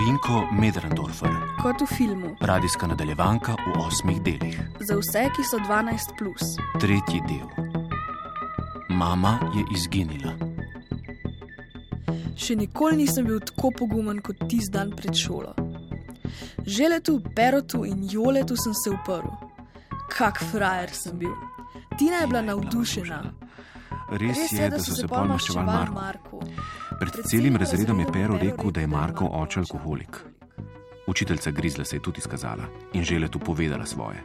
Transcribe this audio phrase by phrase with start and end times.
[0.00, 1.28] Vinko Medrendorfer,
[1.62, 4.60] kot v filmu, radijska nadaljevanka v osmih delih.
[4.80, 6.16] za vse, ki so 12.
[6.18, 6.56] Plus.
[6.80, 7.66] Tretji del.
[8.88, 10.32] Mama je izginila.
[12.36, 15.52] Še nikoli nisem bil tako pogumen kot tisti dan pred šolo.
[16.64, 19.28] Želetu, Berotu in Joletu sem se uprl.
[20.08, 21.36] Kak frajer sem bil.
[21.98, 23.22] Tina je bila navdušena.
[24.10, 25.94] Res, je, da so se pol maščevali Marko.
[25.94, 26.79] Marku.
[27.00, 30.16] Pred celim razredom je Pero rekel, da je Marko oče alkoholik.
[31.06, 34.20] Učiteljica Grizla se je tudi izkazala in želetu povedala svoje.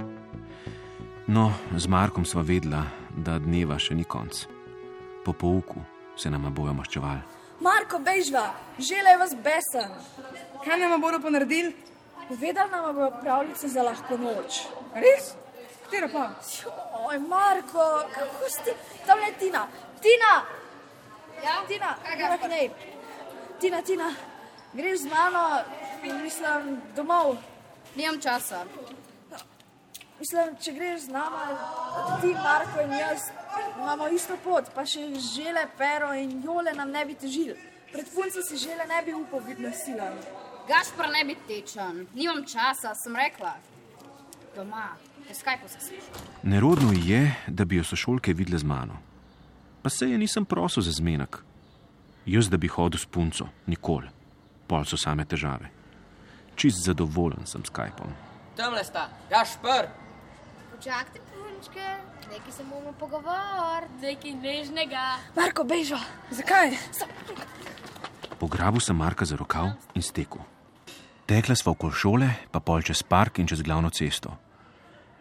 [1.28, 2.84] No, z Markom sva vedela,
[3.18, 4.42] da dneva še ni konc.
[5.26, 5.80] Po pouku
[6.18, 7.22] se nama bojo maščevali.
[7.64, 8.44] Marko, bežva,
[8.80, 9.96] žele je vas besen.
[10.66, 11.72] Kaj nam bodo ponaredili?
[12.28, 14.66] Povedal nam bo pravljice za lahko noč.
[14.94, 15.32] Res?
[15.86, 16.28] Katero pa?
[17.08, 17.88] Oj, Marko,
[18.20, 18.76] kako ste
[19.08, 19.64] tam je Tina?
[20.04, 20.65] Tina!
[21.46, 22.70] Ja, Tina, gremo k njej.
[23.62, 24.10] Tina, Tina,
[24.74, 25.62] greš z mano,
[26.24, 27.38] mislim, domov.
[27.96, 28.66] Nimam časa.
[30.20, 31.46] Mislim, če greš z nama,
[32.22, 33.30] ti, Marko in jaz,
[33.78, 37.56] imamo isto pot, pa še žele, pero in jole nam ne bi težili.
[37.94, 40.18] Pred punco si žele ne bi upal biti nasilen.
[40.68, 43.54] Gašpar ne bi tečen, nimam časa, sem rekla.
[44.56, 44.96] Doma,
[45.28, 46.24] po Skypu se sliši.
[46.44, 48.98] Nerodno je, da bi jo sošolke videle z mano.
[49.86, 51.38] Pa se je nisem prosil za zmenek.
[52.26, 54.08] Jaz, da bi hodil s punco, nikoli.
[54.66, 55.70] Pol so same težave.
[56.58, 58.10] Čist zadovoljen sem s Skypom.
[58.58, 59.86] Tamle sta, Gašpr,
[60.72, 61.86] Počakajte, punčke,
[62.34, 63.94] nekaj se bomo pogovorili.
[64.02, 65.06] Nekaj nežnega.
[65.38, 66.02] Marko, bežva.
[66.34, 66.74] Zakaj?
[68.42, 70.42] Pograbil sem Marka za rokav in stekel.
[71.30, 74.34] Tekla sva okoli šole, pa pol čez park in čez glavno cesto.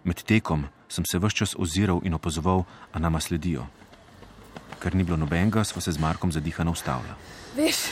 [0.04, 3.68] Med tekom sem se vse čas oziral in opazoval, a nama sledijo.
[4.84, 7.16] Ker ni bilo nobenega, sva se z Markom zadihano ustavila.
[7.56, 7.86] Veš,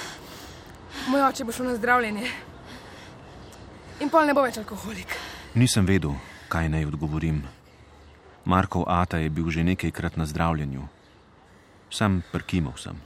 [1.09, 2.29] moj oče bo šel na zdravljenje.
[4.05, 5.17] In pol ne bo več alkoholik.
[5.57, 6.13] Nisem vedel,
[6.53, 7.41] kaj naj odgovorim.
[8.45, 10.85] Markov ata je bil že nekajkrat na zdravljenju.
[11.89, 13.01] Sam prkimal sem.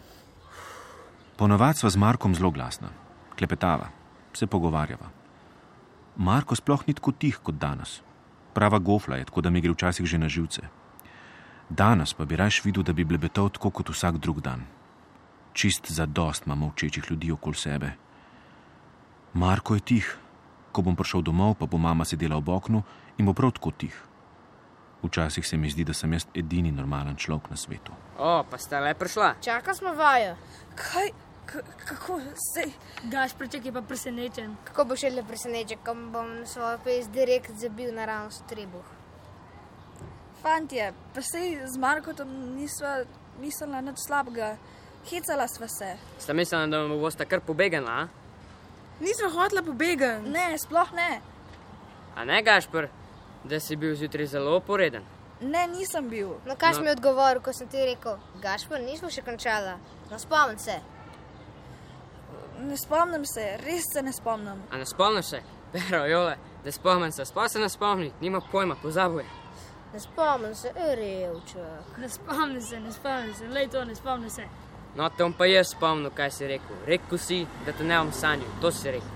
[1.36, 2.90] Ponovadi sva z Markom zelo glasna,
[3.38, 3.92] klepetava,
[4.34, 5.12] se pogovarjava.
[6.16, 8.00] Marko sploh ni tako tih kot danes.
[8.56, 10.66] Prava gofla je, tako da mi gre včasih že na živce.
[11.68, 14.62] Danes pa bi raje videl, da bi blebetal tako kot vsak drug dan.
[15.52, 17.92] Čist za dost imamo učečih ljudi okoli sebe.
[19.34, 20.18] Marko je tih,
[20.72, 22.82] ko bom prišel domov, pa bo mama sedela ob oknu
[23.18, 24.02] in bo prav tako tih.
[25.02, 27.92] Včasih se mi zdi, da sem jaz edini normalen človek na svetu.
[28.18, 29.34] o, pa sta le prišla.
[29.40, 30.36] Čaka smo vajo.
[30.74, 31.10] Kaj,
[31.46, 32.64] K kako se.
[33.04, 34.56] Gašprček je pa presenečen.
[34.64, 38.95] Kako bo še le presenečen, ko bom svojo pes direkt zabil naravnost trebuh.
[40.46, 43.02] Fantje, pa sej z Markotom nisva
[43.42, 44.54] mislila nič slabega.
[45.10, 45.88] Hecala sva se.
[46.22, 48.08] Sta mislila, da me bosta kar pobegala, a?
[49.02, 50.30] Nismo hotela pobegati.
[50.30, 51.18] Ne, sploh ne.
[52.14, 52.86] A ne, Gašpr,
[53.44, 55.02] da si bil zjutraj zelo poreden.
[55.40, 56.36] Ne, nisem bil.
[56.46, 56.78] No, kaj No.
[56.78, 56.82] no.
[56.82, 59.78] mi je odgovoril, ko sem ti rekel, Gašpor, nismo še končala.
[60.10, 60.78] No, spomnim se.
[62.60, 64.62] Ne spomnim se, res se ne spomnim.
[64.70, 65.42] A ne spomniš se?
[65.72, 69.45] Pero, jole, da spomnim se, sploh se ne spomni, nima pojma, pozabil je.
[69.96, 71.98] Ne spomnim se, revček.
[71.98, 74.42] Ne spomni se, ne spomni se, le to, ne spomni se.
[74.94, 76.82] No, te bom pa jaz spomnil, kaj si rekel.
[76.84, 79.14] Rekel si, da te ne bom sanjal, to si rekel.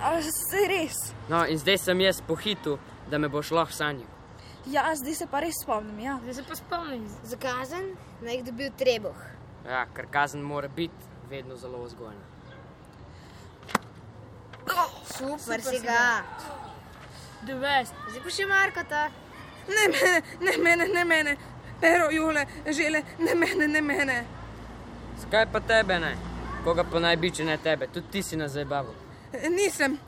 [0.00, 0.96] A se res?
[1.28, 2.78] No, in zdaj sem jaz pohitil,
[3.12, 4.08] da me boš lahko sanjal.
[4.72, 5.98] Ja, zdaj se pa res spomnim.
[6.00, 6.14] Ja.
[6.22, 7.02] Zdaj se pa spomni.
[7.28, 7.90] Za kazen
[8.22, 9.26] naj jih dobil trebuh.
[9.66, 12.32] Ja, ker kazen mora biti vedno zelo vzgojna.
[15.18, 16.24] Super, Super si ga.
[17.44, 17.92] Dovest.
[18.08, 19.04] Zdaj pa še Markota.
[19.68, 21.36] Ne mene, ne mene, ne mene.
[21.80, 24.24] Pero, jule, žele, ne mene, ne mene.
[25.20, 26.14] Zakaj pa tebe ne?
[26.64, 27.88] Koga pa naj bi, če ne tebe?
[27.92, 28.94] Tudi ti si nas zabaval.
[29.50, 29.98] Nisem,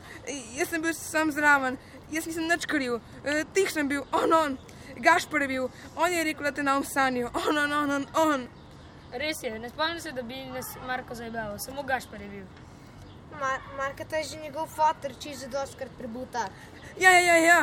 [0.56, 1.78] jaz sem bil sam zraven,
[2.12, 3.00] jaz nisem nič kriv.
[3.24, 4.58] E, Tih sem bil, on, on.
[5.02, 5.66] Gašpor je bil,
[5.96, 8.46] on je rekel, da te nam sanjajo, on, on, on, on, on.
[9.12, 12.46] Res je, ne spomnim se, da bi nas Marko zabaval, samo Gašpar je bil.
[13.40, 16.46] Mar Markota je že njegov fotor, če je zadoskrat prebuta.
[17.00, 17.60] Ja, ja, ja, ja.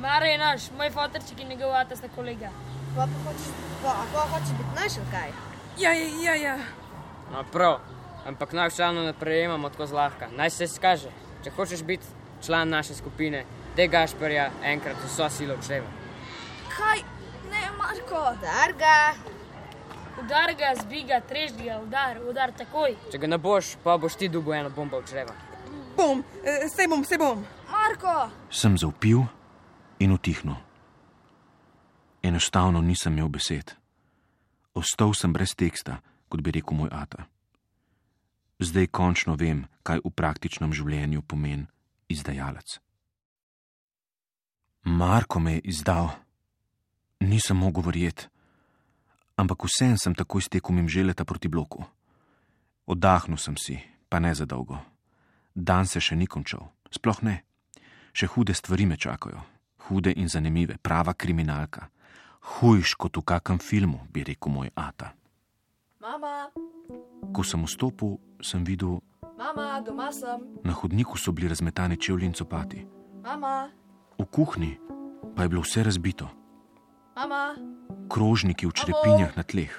[0.00, 2.50] Mare je naš, moj fotorček in njegov ata sta kolega.
[2.96, 3.48] Pa pa hočeš,
[3.82, 5.30] pa, pa hočeš biti naš ali kaj?
[5.78, 6.56] Ja, ja, ja, ja.
[7.32, 7.78] No, prav,
[8.26, 10.28] ampak naj članov ne prejemamo tako zlahka.
[10.36, 11.10] Naj se skaže,
[11.44, 12.06] če hočeš biti
[12.46, 13.44] član naše skupine,
[13.76, 15.86] te Gašperja enkrat vso silo čeva.
[16.76, 17.00] Kaj?
[17.50, 18.20] Ne, Marko.
[18.40, 19.14] Darga.
[20.20, 22.96] Udar ga, zbiga, trež ga, udar, udar takoj.
[23.12, 25.34] Če ga ne boš, pa boš ti dubo eno bombo v čreva.
[25.96, 26.24] Bom,
[26.68, 27.44] se bom, se bom.
[27.70, 28.30] Marko.
[28.50, 29.24] Sem zaupil
[29.98, 30.56] in utihnil.
[32.22, 33.74] Enostavno nisem imel besed.
[34.74, 37.26] Ostal sem brez teksta, kot bi rekel moj ata.
[38.58, 41.68] Zdaj končno vem, kaj v praktičnem življenju pomeni
[42.08, 42.80] izdajalec.
[44.86, 46.10] Marko me je izdal.
[47.20, 48.28] Nisem mogel verjeti,
[49.36, 51.84] ampak vsem sem takoj stekel mim želeta proti bloku.
[52.86, 54.78] Oddahnil sem si, pa ne za dolgo.
[55.54, 57.42] Dan se še ni končal, sploh ne.
[58.12, 59.42] Še hude stvari me čakajo,
[59.88, 61.88] hude in zanimive, prava kriminalka.
[62.60, 65.12] Hujš kot v kakem filmu, bi rekel moj ata.
[66.00, 66.50] Mama,
[67.34, 69.00] Ko sem vstopil, sem videl,
[69.38, 70.38] mama, doma sem.
[70.64, 72.86] na hodniku so bili razmetani čevlji in copati,
[73.24, 73.68] Mama,
[74.18, 74.78] v kuhinji
[75.36, 76.28] pa je bilo vse razbito,
[77.16, 77.56] mama,
[78.08, 79.74] krožniki v črepinjah na tleh,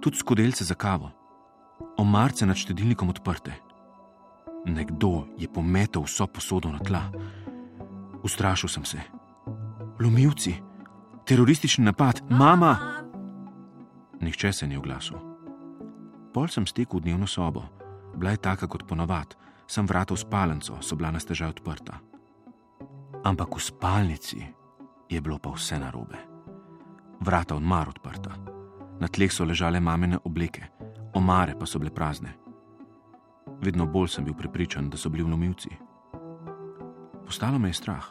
[0.00, 1.10] tudi skodelce za kavo,
[1.96, 3.54] omarce nad štedilnikom odprte.
[4.66, 7.06] Nekdo je pometel vso posodo na tla.
[8.22, 9.00] Ustrašil sem se.
[10.00, 10.54] Lomilci,
[11.26, 12.76] teroristični napad, mama!
[14.20, 15.16] Nihče se ni oglasil.
[16.32, 17.64] Pol sem stekel v dnevno sobo,
[18.14, 19.36] bila je taka kot ponovadi,
[19.66, 21.98] sem vrata v spalnico, so bila na stežaj odprta.
[23.24, 24.40] Ampak v spalnici
[25.08, 26.18] je bilo pa vse narobe.
[27.20, 28.30] Vrata odmar odprta,
[29.00, 30.68] na tleh so ležale mamine obleke,
[31.14, 32.36] omare pa so bile prazne.
[33.60, 35.89] Vedno bolj sem bil prepričan, da so bili vlomilci.
[37.30, 38.02] Postalo me je strah.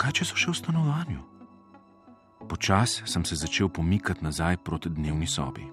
[0.00, 1.22] Kaj če so še v stanovanju?
[2.48, 5.66] Počas sem se začel pomikati nazaj proti dnevni sobi.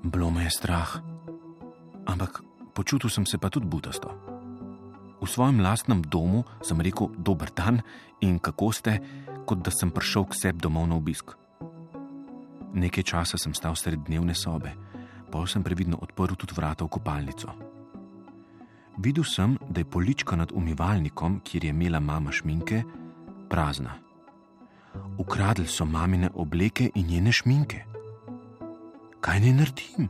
[0.00, 0.94] Bilo me je strah,
[2.08, 2.40] ampak
[2.72, 4.08] počutil sem se pa tudi butasto.
[5.20, 7.84] V svojem lastnem domu sem rekel dober dan
[8.24, 8.96] in kako ste,
[9.44, 11.36] kot da sem prišel k sebi domov na obisk.
[12.72, 14.72] Nekaj časa sem stal sred dnevne sobe,
[15.28, 17.63] pol sem previdno odprl tudi vrata v kopalnico.
[18.96, 22.82] Videl sem, da je polička nad umivalnikom, kjer je imela mama šminke,
[23.50, 23.94] prazna.
[25.18, 27.84] Ukradli so mamine obleke in njene šminke.
[29.20, 30.08] Kaj naj naredim?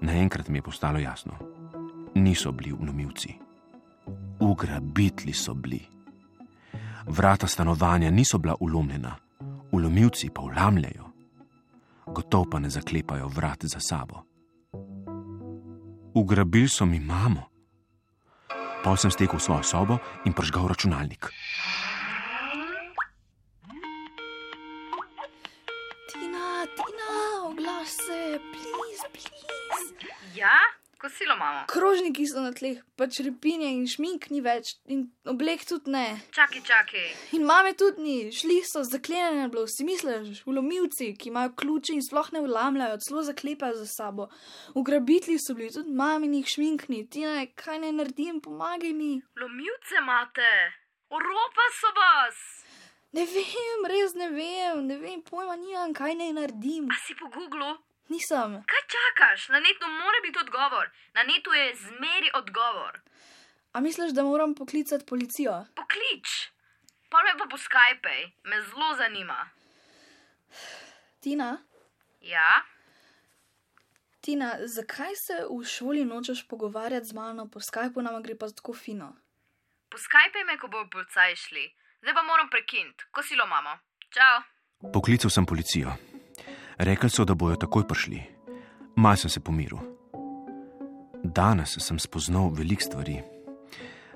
[0.00, 1.32] Naenkrat mi je postalo jasno.
[2.14, 3.34] Niso bili vlomilci.
[4.40, 5.80] Ugrabitli so bili.
[7.06, 9.16] Vrata stanovanja niso bila ulomljena,
[9.72, 11.04] vlomilci pa vlamljajo.
[12.06, 14.29] Gotovo pa ne zaklepajo vrat za sabo.
[16.14, 17.50] Ugrabili so mi mamo.
[18.82, 21.28] Pol sem stekel v svojo sobo in pržgal računalnik.
[26.08, 27.12] Tina, Tina,
[27.44, 29.86] oglaš se, please, please.
[30.34, 31.64] Ja, kosilo imamo.
[31.66, 36.04] Krožniki so na tleh, pač repinje in šmink ni več, in oblek tudi ne.
[36.36, 37.06] Čakaj, čakaj.
[37.38, 42.04] In mame tudi ni, šli so zaklenjene, bilo si misliš, ulomilci, ki imajo ključe in
[42.04, 44.28] sploh ne vlamljajo, celo zaklepajo za sabo.
[44.76, 49.12] Ugrabitli so bili tudi maminih šminkni, Tina, kaj naj naredim, pomagaj mi.
[49.40, 50.50] Lomilce imate,
[51.10, 52.40] Oropa so vas.
[53.16, 56.92] Ne vem, res ne vem, ne vem, pojma nimam, kaj naj naredim.
[56.92, 57.72] A si po Googlu?
[58.10, 58.50] Nisem.
[58.64, 59.48] Kaj čakaš?
[59.48, 60.86] Na netu mora biti odgovor.
[61.14, 63.00] Na netu je zmeri odgovor.
[63.72, 65.64] A misliš, da moram poklicati policijo?
[65.74, 66.28] Poklič.
[67.08, 69.48] Pa me pa po Skype, me zelo zanima.
[71.20, 71.58] Tina,
[72.22, 72.62] Ja,
[74.20, 78.74] Tina, zakaj se v šoli nočeš pogovarjati z mano po Skypu, nam gre pa tako
[78.74, 79.16] fino?
[79.88, 81.64] po Skype me, ko bo policaj šli.
[82.02, 83.78] Zdaj pa moram prekiniti, kosilo imamo.
[84.10, 84.42] Čau.
[84.92, 85.90] Poklical sem policijo.
[86.80, 88.22] Rekli so, da bojo takoj prišli.
[88.96, 89.78] Mal sem se pomiril.
[91.24, 93.18] Danes sem spoznal veliko stvari.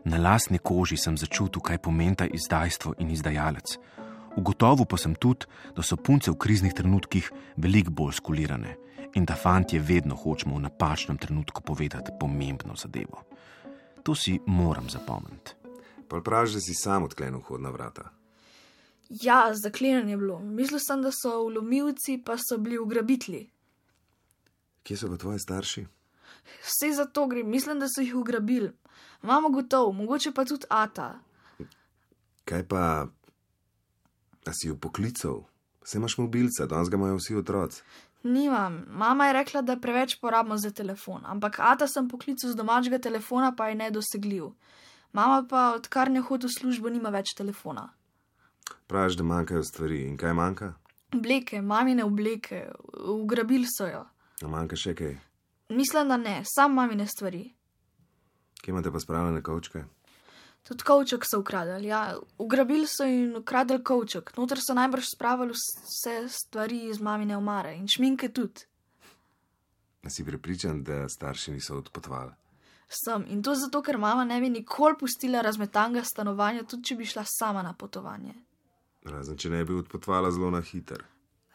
[0.04, 3.76] Na lastni koži sem začutil, kaj pomenta izdajstvo in izdajalec.
[4.36, 5.44] Ugotovil pa sem tudi,
[5.76, 8.76] da so punce v kriznih trenutkih veliko bolj skulirane
[9.14, 13.28] in da fantje vedno hočemo v napačnem trenutku povedati pomembno zadevo.
[14.02, 15.52] To si moram zapomniti.
[16.08, 18.08] Pa praviš, da si sam odklenil vhodna vrata.
[19.22, 20.38] Ja, zaklenjen je bilo.
[20.38, 23.50] Mislil sem, da so vlomilci, pa so bili ugrabitli.
[24.82, 25.86] Kje so pa tvoji starši?
[26.62, 28.72] Vse za to gre, mislim, da so jih ugrabili.
[29.22, 31.14] Mama gotov, mogoče pa tudi Ata.
[32.44, 33.06] Kaj pa,
[34.44, 35.44] da si jo poklical?
[35.84, 37.82] Vse imaš mobilca, danes ga imajo vsi otroci.
[38.22, 38.84] Nimam.
[38.88, 43.52] Mama je rekla, da preveč porabimo za telefon, ampak Ata sem poklical z domačega telefona,
[43.56, 44.50] pa je nedosegljiv.
[45.12, 47.92] Mama pa, odkar ne hodi v službo, nima več telefona.
[48.86, 50.72] Praviš, da manjkajo stvari in kaj manjka?
[51.14, 52.66] Obleke, mamine obleke,
[53.08, 54.04] ugrabili so jo.
[54.42, 55.16] A manjka še kaj?
[55.68, 57.44] Mislim, da ne, sam mamine stvari.
[58.62, 59.84] Kje imate pa spravljene kavčke?
[60.64, 64.32] Tudi kovček so ukradli, ja, ugrabili so in ukradli kovček.
[64.36, 68.64] Noter so najbrž spravili vse stvari iz mamine omare in šminke tudi.
[70.04, 72.32] A si prepričan, da starši niso odpotovali?
[72.88, 77.06] Sem in to zato, ker mama ne bi nikoli pustila razmetanga stanovanja, tudi če bi
[77.08, 78.34] šla sama na potovanje.
[79.04, 81.04] Razen če ne bi odpotovala zelo na hiter.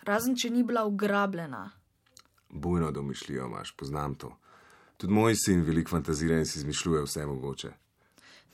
[0.06, 1.70] Razen če ni bila ugrabljena.
[2.50, 4.36] Bujno domišljijo imaš, poznam to.
[4.98, 7.72] Tudi moj sin veliko fantazira in si izmišljuje vse mogoče.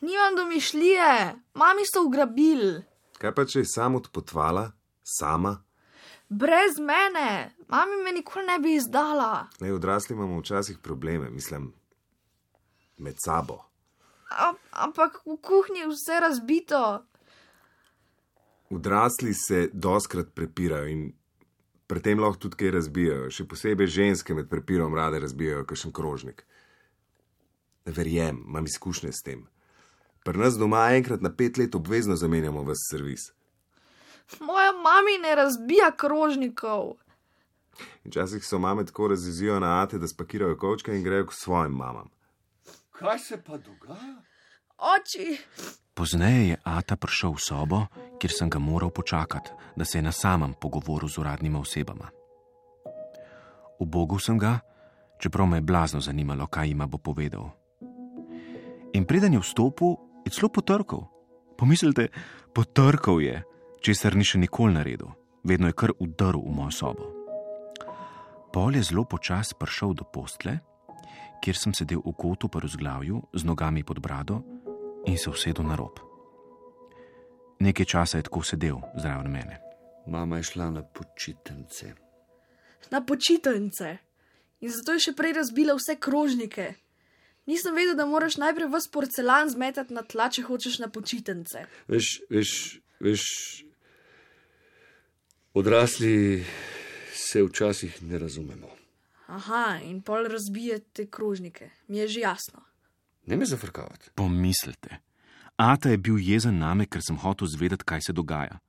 [0.02, 2.84] Nimam domišljije, mami so ugrabili.
[3.18, 4.72] Kaj pa če je sam odpotvala,
[5.04, 5.56] sama?
[6.30, 9.48] Brez mene, mami me nikoli ne bi izdala.
[9.60, 11.74] Ne, odrasli imamo včasih probleme, mislim,
[12.98, 13.60] med sabo.
[14.30, 17.06] A, ampak v kuhinji je vse razbito.
[18.76, 21.06] Odrasli se doskrat prepirajo in
[21.88, 23.30] pri tem lahko tudi kaj razbijajo.
[23.32, 26.44] Še posebej ženske med prepirom rade razbijajo kakšen krožnik.
[27.86, 29.46] Verjem, imam izkušnje s tem.
[30.26, 33.30] Pri nas doma enkrat na pet let obvezno zamenjamo v servis.
[34.42, 36.96] Moja mami ne razbija krožnikov.
[38.04, 41.78] In Včasih so mame tako razizijo na ate, da spakirajo kočke in grejo k svojim
[41.78, 42.10] mamam.
[42.92, 44.16] Kaj se pa dogaja?
[44.78, 45.38] Oči,
[45.96, 47.80] Pozneje je Ata prišel v sobo,
[48.20, 52.12] kjer sem ga moral počakati, da se je na samem pogovoril z uradnimi osebama.
[53.80, 54.60] Ubogel sem ga,
[55.24, 57.48] čeprav me je blazno zanimalo, kaj ima bo povedal.
[58.92, 59.96] In preden je vstopil,
[60.28, 61.08] je celo potrkal.
[61.56, 62.12] Pomislite,
[62.52, 63.40] potrkal je,
[63.80, 65.16] česar ni še nikoli naredil,
[65.48, 67.08] vedno je kar udaril v mojo sobo.
[68.52, 70.60] Pol je zelo počas prišel do postle,
[71.40, 74.44] kjer sem sedel v kotu po razglavju, z nogami pod brado
[75.06, 76.00] in se usedel na rob.
[77.60, 79.60] Nekaj časa je tako sedel zraven mene.
[80.08, 81.94] Mama je šla na počitnice.
[82.92, 83.98] na počitnice.
[84.62, 86.74] In zato je še prej razbila vse krožnike.
[87.46, 91.66] Nisem vedel, da moraš najprej vse porcelan zmetati na tla, če hočeš na počitnice.
[91.88, 92.52] Veš, veš,
[93.00, 93.26] veš,
[95.54, 96.46] odrasli
[97.14, 98.70] se včasih ne razumemo.
[99.28, 101.70] Aha, in pol razbijete krožnike.
[101.88, 102.62] Mi je že jasno.
[103.26, 104.10] Ne me zafrkavati.
[104.16, 105.00] Pomislite,
[105.56, 108.60] Ata je bil jezen name, ker sem hotel zvedeti, kaj se dogaja.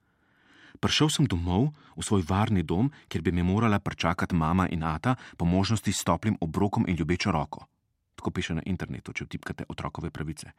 [0.80, 5.16] Prišel sem domov, v svoj varni dom, kjer bi me morala pričakati mama in Ata,
[5.36, 7.66] po možnosti s toplim obrokom in ljubečo roko.
[8.14, 10.52] Tako piše na internetu, če vtipkate otrokove pravice.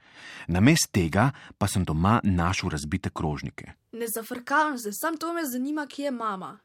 [0.48, 3.72] Namest tega pa sem doma našel razbite krožnike.
[3.92, 6.58] Ne zafrkavam se, sam to me zanima, kje je mama.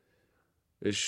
[0.81, 1.01] Veš,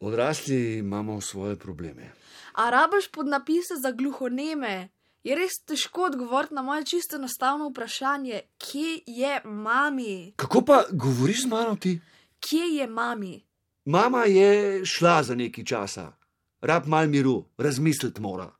[0.00, 2.12] odrasli imamo svoje probleme.
[2.52, 4.88] A rabaš pod napise za gluhoneme?
[5.24, 10.32] Je res težko odgovoriti na moje čisto enostavno vprašanje, kje je mami?
[10.36, 12.00] Kako pa govoriš z mano ti?
[12.40, 13.44] Kje je mami?
[13.84, 16.12] Mama je šla za nekaj časa.
[16.60, 18.50] Rab mal miru, razmisliti mora.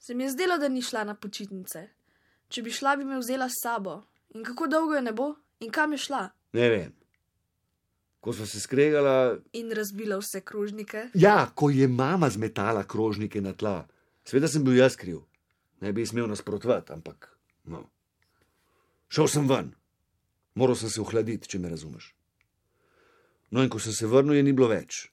[0.00, 1.88] Se mi je zdelo, da ni šla na počitnice.
[2.48, 4.02] Če bi šla, bi me vzela s sabo.
[4.34, 5.34] In kako dolgo je ne bo?
[5.60, 6.28] In kam je šla?
[6.52, 6.92] Ne vem.
[8.24, 11.08] Ko smo se skregala, In razbila vse krožnike.
[11.14, 13.86] ja, ko je mama zmetala krožnike na tla,
[14.24, 15.20] seveda sem bil jaz kriv.
[15.80, 17.28] Ne bi smel nasprotovati, ampak
[17.64, 17.82] no.
[19.08, 19.74] Šel sem ven,
[20.54, 22.14] moral sem se ohladiti, če me razumeš.
[23.50, 25.10] No, in ko sem se vrnil, je ni bilo več.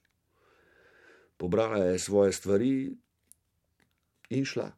[1.36, 2.72] Pobrala je svoje stvari
[4.30, 4.70] in šla.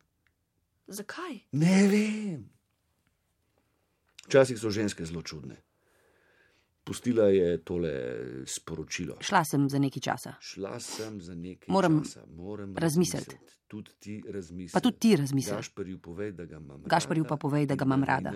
[0.87, 1.39] Zakaj?
[1.53, 2.51] Ne vem.
[4.27, 5.63] Včasih so ženske zelo čudne.
[6.85, 7.93] Pustila je tole
[8.47, 9.17] sporočilo.
[9.21, 10.35] Šla sem za nekaj časa.
[10.41, 12.21] Šla sem za nekaj Moram časa.
[12.29, 13.37] Moram razmisliti.
[13.67, 14.73] Tudi ti razmisli.
[14.73, 15.53] Pa tudi ti razmisli.
[15.53, 18.33] Gašparju povej, da ga imam Gašparju pa povej, da ga imam rada.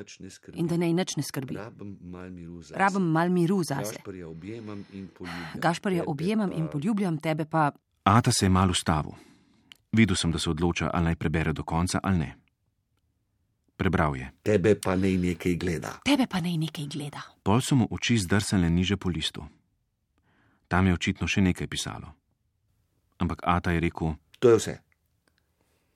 [0.55, 1.55] In da naj nič ne skrbi.
[1.55, 2.75] Rabim mal miru zase.
[2.75, 3.93] Rabim mal miru zase.
[3.93, 5.53] Gašparja objemam in poljubljam.
[5.57, 7.71] Gašparja Tebe objemam in pa- poljubljam, tebe pa.
[8.05, 9.13] Ata se je malo ustavil.
[9.93, 12.35] Videl sem, da se odloča, ali naj prebere do konca ali ne.
[13.79, 14.27] Prebral je.
[14.43, 15.93] Tebe pa naj nekaj gleda.
[16.03, 17.23] Tebe pa naj nekaj gleda.
[17.47, 19.47] Pol so mu oči zdrsale niže po listu.
[20.67, 22.11] Tam je očitno še nekaj pisalo.
[23.23, 24.75] Ampak Ata je rekel: To je vse.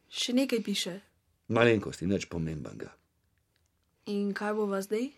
[0.06, 0.94] Še nekaj piše.
[1.50, 2.94] Malenkosti, nič pomembenega.
[4.14, 5.10] In kaj bo vas zdaj?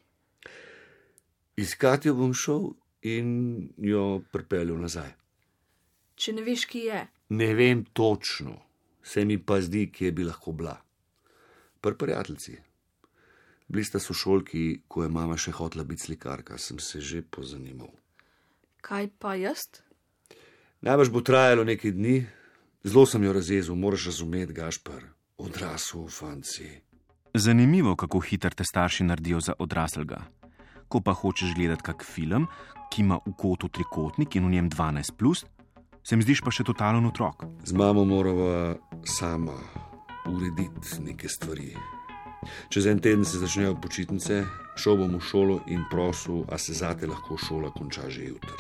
[1.61, 2.73] Iskat jo bom šel
[3.05, 3.29] in
[3.77, 5.13] jo pripeljal nazaj.
[6.17, 7.01] Če ne veš, ki je.
[7.37, 8.57] Ne vem točno,
[9.03, 10.84] se mi pa zdi, kje bi lahko bila.
[11.85, 12.57] Pri prijateljici.
[13.69, 17.91] Bili sta sošolki, ko je mama še hotela biti slikarka, sem se že pozanimal.
[18.81, 19.67] Kaj pa jaz?
[20.81, 22.17] Najbrž bo trajalo nekaj dni,
[22.89, 25.05] zelo sem jo razjezil, moraš razumeti, Gašpar,
[25.37, 26.71] odrasel v fanci.
[27.35, 30.25] Zanimivo, kako hitro te starši naredijo za odraslega.
[30.89, 32.49] Ko pa hočeš gledati kak film,
[32.89, 35.45] ki ima v kotu trikotnik in v njem 12, plus,
[36.01, 37.45] se mi zdiš pa še totalen otrok.
[37.61, 39.84] Z mamo morava sama
[40.27, 41.77] urediti neke stvari.
[42.69, 44.45] Čez en teden se začnejo počitnice,
[44.77, 48.57] šel bom v šolo in prosil, a se zate lahko šola konča že jutri.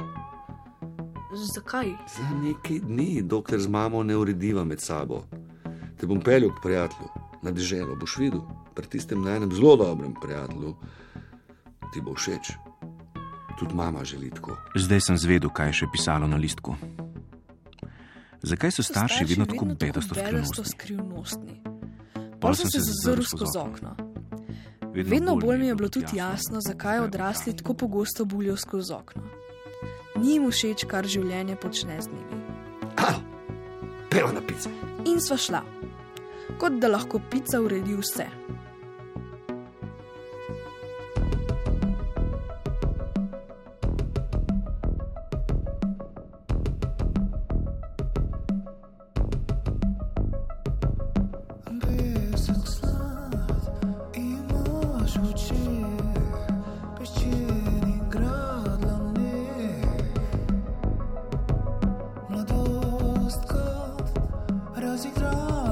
[1.34, 1.90] Zakaj?
[2.16, 5.24] Za nekaj dni, dokler z mamo ne urediva med sabo.
[5.98, 7.08] Te bom peljal k prijatelju,
[7.42, 8.40] na deželo boš videl,
[8.74, 10.76] pri tistem najnem zelo dobrem prijatelju.
[11.92, 12.54] Ti bo všeč.
[13.58, 14.56] Tudi mama želi tako.
[14.74, 16.74] Zdaj sem zvedel, kaj je še pisalo na listku.
[18.44, 21.60] Zakaj so starši vedno tako bedasto skrivnostni?
[22.40, 23.96] Pol sem se zazrl skozi okno.
[24.94, 29.22] Vedno bolj mi je bilo tudi jasno, zakaj odrasli tako pogosto bulijo skozi okno.
[30.16, 32.42] Ni jim všeč, kar življenje počne z njimi.
[34.10, 34.70] Peva na pice.
[35.08, 35.62] In sva šla,
[36.60, 38.28] kot da lahko pica uredi vse.
[64.94, 65.63] music draw.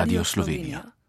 [0.00, 0.99] Radio Slovenija.